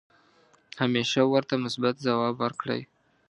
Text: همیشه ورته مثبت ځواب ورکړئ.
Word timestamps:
همیشه 0.81 1.19
ورته 1.23 1.55
مثبت 1.65 1.95
ځواب 2.05 2.35
ورکړئ. 2.39 2.81